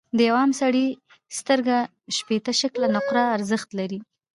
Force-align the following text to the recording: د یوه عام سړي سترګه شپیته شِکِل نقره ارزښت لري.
د 0.17 0.19
یوه 0.27 0.39
عام 0.41 0.51
سړي 0.61 0.85
سترګه 1.39 1.77
شپیته 2.17 2.51
شِکِل 2.59 2.81
نقره 2.95 3.23
ارزښت 3.37 3.69
لري. 3.79 3.99